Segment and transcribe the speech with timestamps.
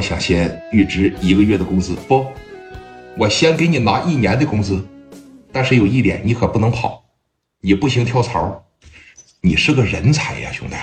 [0.00, 2.26] 想先预支一个月的工资不？
[3.16, 4.86] 我先给你拿一年的工资，
[5.52, 7.04] 但是有一点你可不能跑，
[7.60, 8.64] 你不行跳槽。
[9.42, 10.74] 你是个人才呀，兄弟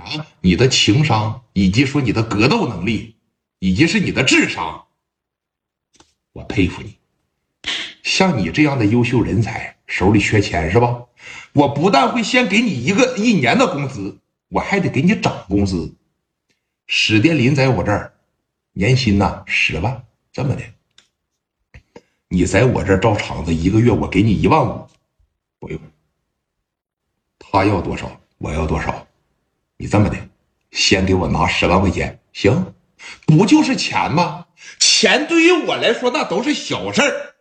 [0.00, 0.26] 啊！
[0.40, 3.16] 你的情商以及说你的格斗能力，
[3.58, 4.84] 以及是你的智商，
[6.32, 6.96] 我佩服你。
[8.02, 11.02] 像你这样的优秀人才，手里缺钱是吧？
[11.52, 14.18] 我不但会先给你一个一年的工资，
[14.48, 15.96] 我还得给你涨工资。
[16.92, 18.12] 史殿林在我这儿
[18.72, 20.62] 年薪呐十万，这么的。
[22.26, 24.88] 你在我这儿照厂子，一个月我给你一万五，
[25.60, 25.80] 不用。
[27.38, 29.06] 他要多少，我要多少。
[29.76, 30.16] 你这么的，
[30.72, 32.74] 先给我拿十万块钱，行？
[33.24, 34.48] 不就是钱吗？
[34.80, 37.36] 钱对于我来说那都是小事儿。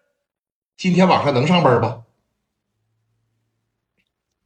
[0.77, 2.03] 今天晚上能上班不？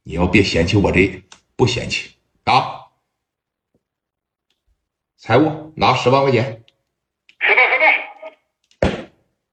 [0.04, 1.22] 你要别嫌弃我这，
[1.56, 2.12] 不嫌弃
[2.44, 2.83] 啊。
[5.26, 6.64] 财务拿十万块钱。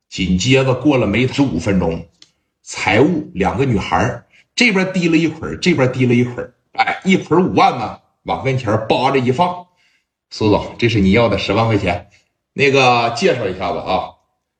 [0.09, 2.09] 紧接着过了没十五分钟，
[2.61, 9.67] 财务两个女孩这边提了一捆，这边提了一捆，哎，一捆五万呢，往跟前扒着一放。
[10.29, 12.09] 苏总，这是你要的十万块钱。
[12.51, 14.15] 那个介绍一下子啊，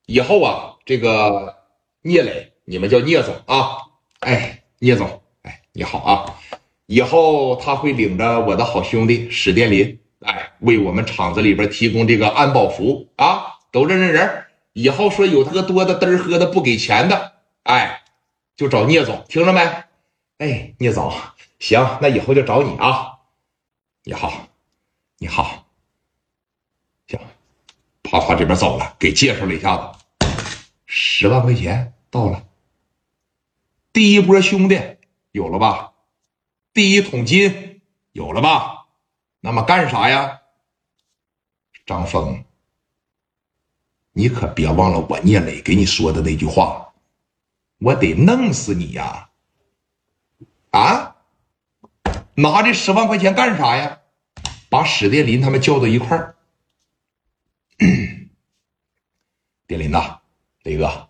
[0.06, 1.58] 以后啊，这个
[2.04, 3.80] 聂磊，你们叫聂总啊。
[4.22, 6.40] 哎，聂总，哎，你好啊。
[6.86, 14.46] 以后他会领着我的好兄弟史殿林，哎，为我们厂子里边提供这个安保服务啊，都认认人。
[14.74, 17.34] 以后说有喝多的、嘚喝的不给钱的，
[17.64, 18.04] 哎，
[18.56, 19.60] 就找聂总，听着没？
[20.38, 21.12] 哎，聂总，
[21.60, 23.20] 行，那以后就找你啊。
[24.04, 24.48] 你好，
[25.18, 25.66] 你好，
[27.08, 27.20] 行，
[28.02, 30.28] 啪啪这边走了，给介绍了一下子，
[30.86, 32.44] 十万块钱到了，
[33.92, 34.80] 第一波兄弟
[35.32, 35.92] 有了吧？
[36.74, 37.82] 第一桶金
[38.14, 38.81] 有了吧？
[39.42, 40.40] 那么干啥呀？
[41.86, 42.46] 张峰。
[44.14, 46.94] 你可别忘了我聂磊给你说的那句话，
[47.80, 49.30] 我得弄死你呀！
[50.72, 51.16] 啊，
[52.36, 54.00] 拿这十万块钱干啥呀？
[54.70, 56.36] 把史殿林他们叫到一块儿。
[59.66, 60.20] 殿林呐，
[60.64, 61.10] 磊哥，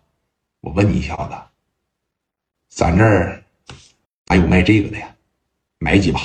[0.60, 1.36] 我问你一下子，
[2.68, 3.44] 咱这儿
[4.26, 5.14] 还有卖这个的呀？
[5.78, 6.20] 买几把？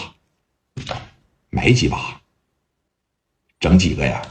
[1.57, 2.21] 买几把？
[3.59, 4.21] 整几个呀？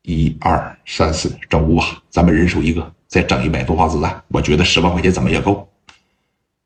[0.00, 4.24] 一二三四，整五把，咱们人手一个，再整一百多发子弹。
[4.28, 5.70] 我觉得十万块钱怎么也够，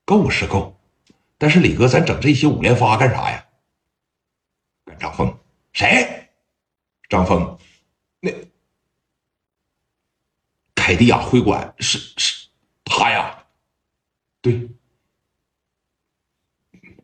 [0.04, 0.78] 够是够，
[1.36, 3.44] 但是李哥，咱整这些五连发干啥呀？
[4.84, 5.36] 跟张峰
[5.72, 6.30] 谁？
[7.08, 7.58] 张峰，
[8.20, 8.30] 那
[10.76, 12.46] 凯迪亚会馆是是
[12.84, 13.44] 他呀？
[14.40, 14.70] 对，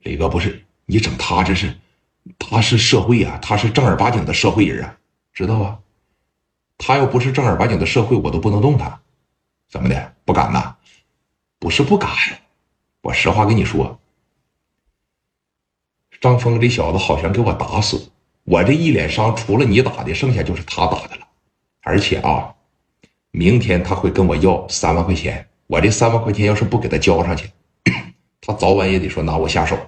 [0.03, 1.77] 李哥不是你整他这是，
[2.39, 4.97] 他是社会呀，他是正儿八经的社会人啊，
[5.33, 5.79] 知道吧？
[6.79, 9.01] 他要不是正儿八经的社会，我都不能动他。
[9.69, 10.15] 怎么的？
[10.25, 10.77] 不敢呐？
[11.59, 12.11] 不是不敢，
[13.01, 13.99] 我实话跟你说，
[16.21, 18.11] 张峰这小子好像给我打死。
[18.45, 21.27] 我这一脸伤，除了你打的，剩下就是他打的了。
[21.81, 22.55] 而且啊，
[23.31, 25.49] 明天他会跟我要三万块钱。
[25.67, 27.51] 我这三万块钱要是不给他交上去，
[28.43, 29.79] 他早晚也得说拿我下手。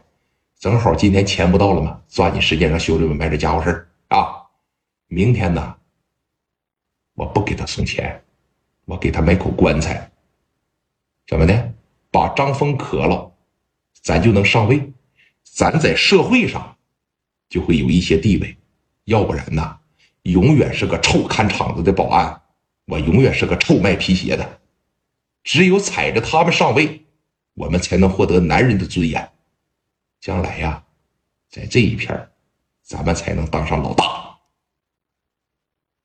[0.59, 2.01] 正好今天钱不到了吗？
[2.09, 4.43] 抓紧时间让兄弟们买点家伙事儿啊！
[5.07, 5.77] 明天呢？
[7.15, 8.25] 我不给他送钱，
[8.87, 10.11] 我给他买口棺材。
[11.27, 11.73] 怎么的？
[12.11, 13.31] 把张峰磕了，
[14.01, 14.91] 咱就能上位，
[15.45, 16.79] 咱在社会上
[17.51, 18.57] 就会有一些地位。
[19.05, 19.79] 要不然呢，
[20.23, 22.41] 永远是个臭看场子的保安，
[22.87, 24.61] 我永远是个臭卖皮鞋的。
[25.45, 27.05] 只有踩着他们上位，
[27.53, 29.31] 我们才能获得男人的尊严。
[30.27, 30.83] 将来呀，
[31.49, 32.31] 在这一片
[32.83, 34.39] 咱们才能当上老大。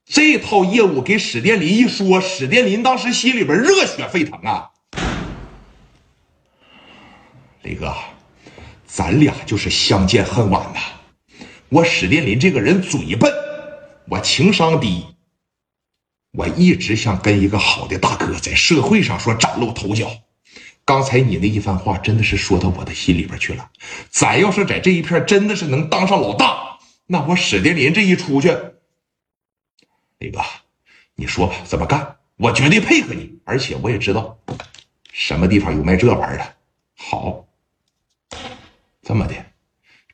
[0.05, 4.69] 这套业务给史殿林一说，史殿林当时心里边热血沸腾啊！
[7.63, 7.95] 雷哥，
[8.85, 10.79] 咱俩就是相见恨晚呐。
[11.69, 13.33] 我史殿林这个人嘴笨，
[14.07, 15.03] 我情商低，
[16.33, 20.12] 我一直想跟一个好的大哥在社会上说崭露头角。
[20.91, 23.71] 刚才你那一番话真的是说到我的心里边去了。
[24.09, 28.49] 咱要是在这一片真的是能当上老大，那我史殿林这一出去。
[30.19, 30.41] 磊哥，
[31.15, 32.17] 你说吧，怎么干？
[32.35, 34.38] 我绝对配合你，而且我也知道
[35.13, 36.53] 什么地方有卖这玩意儿的。
[36.97, 37.45] 好，
[39.01, 39.35] 这么的，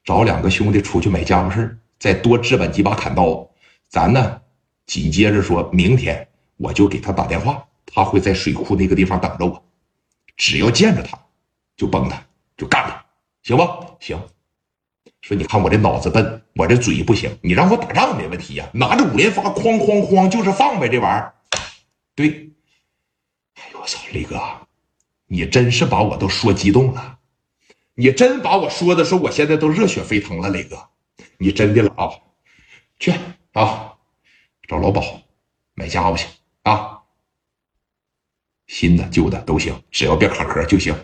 [0.06, 3.50] 找两个兄弟出去买家伙事再多置办几把砍刀。
[3.90, 4.40] 咱呢，
[4.86, 9.64] 紧接着说明天我就给他打电话，他会在水库那个地方等着我。
[10.38, 11.20] 只要见着他，
[11.76, 12.24] 就崩他，
[12.56, 13.06] 就干他，
[13.44, 13.98] 行不？
[14.00, 14.18] 行。
[15.22, 21.34] 说你看我这脑子笨，我这嘴不行，你让我打仗没问题呀，拿着五连发哐哐哐就是放呗，这玩意儿。
[22.16, 22.52] 对，
[23.56, 24.40] 哎呦我操，雷哥，
[25.26, 27.20] 你真是把我都说激动了，
[27.96, 30.90] 你真把我说的说我现在都热血沸腾了，雷哥，
[31.40, 32.10] 你真的了啊，
[33.00, 33.12] 去
[33.54, 33.96] 啊，
[34.68, 35.24] 找老鸨
[35.74, 36.28] 买家伙去
[36.62, 36.97] 啊，
[38.68, 40.96] 新的旧的都行，只要别卡壳就行，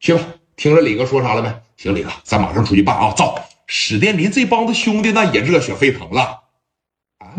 [0.00, 0.20] 去吧。
[0.56, 1.54] 听着李哥说啥了没？
[1.76, 3.14] 行，李哥，咱马上出去办啊！
[3.16, 6.42] 走，史殿林这帮子兄弟那也热血沸腾了
[7.18, 7.32] 啊！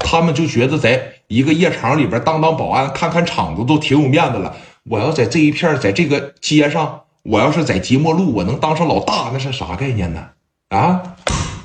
[0.00, 4.56] 他们就觉得在一个夜场里边当当保安、看看场子都挺有面子了。
[4.84, 10.30] 我要在这一片，在这个街上，我要是在即墨路，我能当上老大，那是啥概念呢？
[10.68, 11.16] 啊，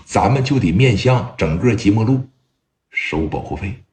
[0.05, 2.27] 咱们就得面向整个即墨路
[2.89, 3.83] 收保护费。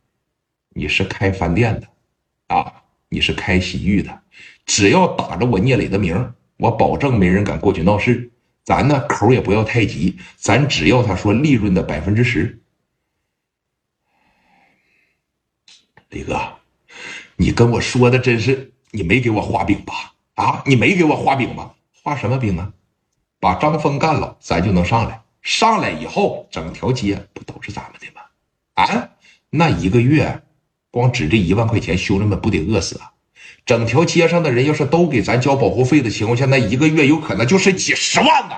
[0.74, 1.86] 你是开饭店的
[2.54, 2.72] 啊？
[3.08, 4.20] 你是开洗浴的？
[4.66, 8.30] 只要打着我聂磊的名我保证没人敢过去闹事，
[8.64, 12.60] 咱呢口也不要太急，咱只要他说利润的百分之十。
[16.10, 16.38] 李哥，
[17.36, 20.14] 你跟我说的真是，你没给我画饼吧？
[20.34, 21.74] 啊，你没给我画饼吧？
[22.02, 22.72] 画什么饼啊？
[23.40, 25.22] 把张峰干了，咱就能上来。
[25.40, 28.22] 上来以后，整条街不都是咱们的吗？
[28.74, 29.10] 啊，
[29.50, 30.42] 那一个月，
[30.90, 33.12] 光指这一万块钱，兄弟们不得饿死啊？
[33.66, 38.56] 整条街上的人要是都给咱交保护费的情况下，那一个月有可能就是几十万呢。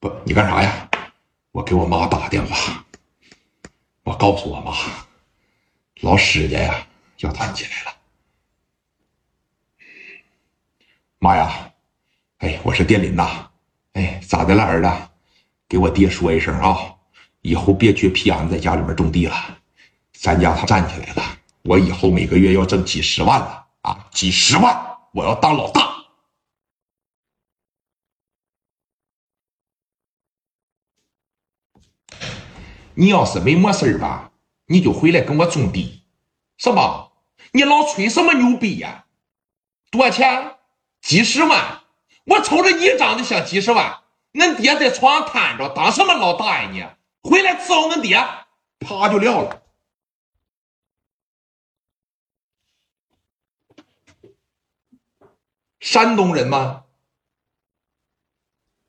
[0.00, 0.90] 不，你干啥呀？
[1.52, 2.84] 我给我妈打个电话，
[4.02, 4.74] 我告诉我妈，
[6.00, 6.86] 老史家呀
[7.18, 7.96] 要谈起来了。
[11.18, 11.72] 妈呀，
[12.38, 13.48] 哎，我是电林呐，
[13.94, 14.90] 哎，咋的了，儿子？
[15.66, 16.94] 给我爹说一声啊，
[17.40, 19.58] 以后别撅屁眼在家里面种地了。
[20.12, 21.22] 咱家他站起来了，
[21.62, 24.98] 我以后每个月要挣几十万了啊，几十万！
[25.12, 25.96] 我要当老大。
[32.94, 34.30] 你要是没么事吧，
[34.66, 36.02] 你就回来跟我种地，
[36.58, 37.12] 是吧？
[37.52, 39.06] 你老吹什么牛逼呀？
[39.90, 40.56] 多少钱？
[41.00, 41.75] 几十万？
[42.26, 44.00] 我瞅着你长得像几十万。
[44.32, 46.70] 恁爹在床上瘫着，当什么老大呀？
[47.22, 48.22] 你回来伺候恁爹，
[48.80, 49.62] 啪就撂了。
[55.80, 56.82] 山东人吗？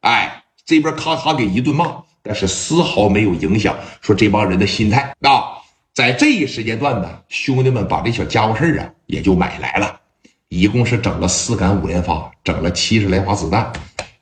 [0.02, 5.62] 哎，这边咔咔给一顿骂，但是丝毫没有影响说这帮人的心态啊。
[5.94, 10.02] 在这一时间段呢，兄弟们把这小家伙事啊也就买来了，
[10.50, 13.72] 一共是整了四杆五连发，整了七十来发子弹。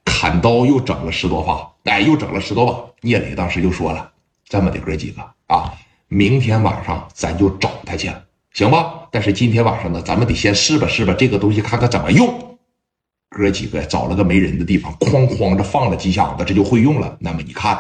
[0.04, 2.84] 砍刀又整了十多发，哎，又整了十多把。
[3.02, 4.12] 聂磊当时就说了
[4.48, 5.72] ：“这么的哥几个啊，
[6.08, 8.12] 明天晚上咱就找他去，
[8.54, 9.08] 行吧？
[9.12, 12.58] 但是今天晚上呢，咱们得先试吧试吧这个东西，看看怎么用。
[13.30, 17.18] 哥几个找了个没人的地方，哐哐的放了几响子，这就会用了。
[17.20, 17.80] 那么你看，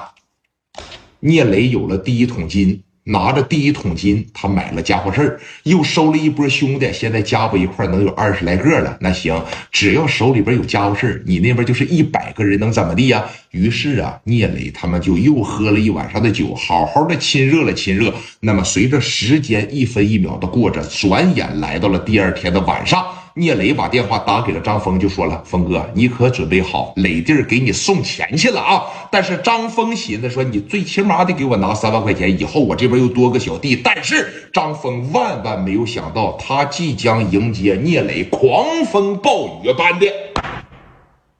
[1.19, 8.97] 聂磊有了第一桶金。”拿着第一桶金，他买了家伙事儿，又收了一波兄弟，现在加不一块能有二十来个了。
[8.99, 9.39] 那行，
[9.71, 13.23] 只要手里边有家伙事儿，你那边就是一百个人，能怎么地呀？
[13.51, 18.11] 于是啊，聂磊他们就又喝了一晚上的酒，好好的亲热了亲热。
[18.39, 23.05] 那么随着时间一分一秒的过着，转眼来到了第二天的晚上。
[23.37, 40.07] 聂磊把电话打给了张峰，就说了：“峰哥，你可准备好，磊弟儿给你送钱去了啊！”但是张峰寻思说：“你最起码得给我拿三万块钱，以后我这边又多个小弟。”但是张峰万万没有想到，他即将迎接聂磊狂风暴雨般的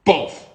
[0.04, 0.45] 报复。